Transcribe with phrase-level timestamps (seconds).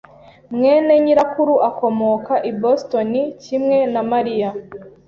[0.55, 3.11] mwene nyirakuru akomoka i Boston
[3.43, 4.49] kimwe na Mariya.